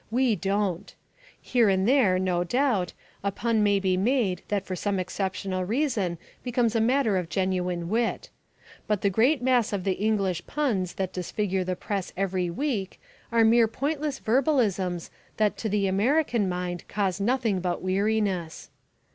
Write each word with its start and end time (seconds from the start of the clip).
We 0.09 0.35
don't. 0.35 0.95
Here 1.39 1.69
and 1.69 1.87
there, 1.87 2.17
no 2.17 2.43
doubt, 2.43 2.93
a 3.23 3.31
pun 3.31 3.61
may 3.61 3.79
be 3.79 3.97
made 3.97 4.41
that 4.47 4.65
for 4.65 4.75
some 4.75 4.97
exceptional 4.99 5.63
reason 5.63 6.17
becomes 6.41 6.75
a 6.75 6.81
matter 6.81 7.17
of 7.17 7.29
genuine 7.29 7.87
wit. 7.87 8.31
But 8.87 9.01
the 9.03 9.11
great 9.11 9.43
mass 9.43 9.71
of 9.71 9.83
the 9.83 9.91
English 9.91 10.47
puns 10.47 10.95
that 10.95 11.13
disfigure 11.13 11.63
the 11.63 11.75
Press 11.75 12.13
every 12.17 12.49
week 12.49 12.99
are 13.31 13.45
mere 13.45 13.67
pointless 13.67 14.17
verbalisms 14.17 15.11
that 15.37 15.55
to 15.57 15.69
the 15.69 15.85
American 15.85 16.49
mind 16.49 16.87
cause 16.87 17.21
nothing 17.21 17.59
but 17.59 17.83
weariness. 17.83 18.71